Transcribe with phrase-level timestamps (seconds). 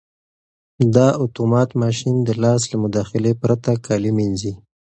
[0.95, 4.53] دا اتومات ماشین د لاس له مداخلې پرته کالي مینځي.